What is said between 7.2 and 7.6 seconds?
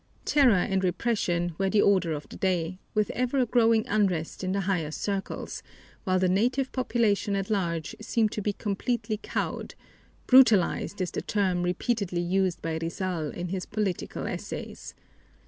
at